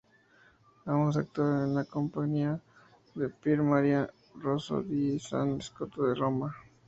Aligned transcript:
Ambos 0.87 1.15
actuaron 1.15 1.61
en 1.63 1.75
la 1.75 1.85
Compagnia 1.85 2.59
Pier 3.39 3.61
Maria 3.61 4.11
Rosso 4.33 4.81
di 4.81 5.19
San 5.19 5.61
Secondo 5.61 6.05
de 6.07 6.15
Roma. 6.15 6.55